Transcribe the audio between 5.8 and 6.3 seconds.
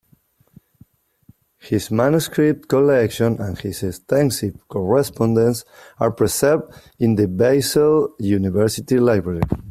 are